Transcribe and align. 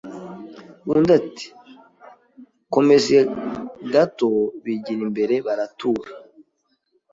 Undi 0.91 1.11
ati 1.19 1.45
komeza 2.73 3.17
gato 3.93 4.29
Bigira 4.63 4.99
imbere 5.07 5.35
baratura 5.45 6.11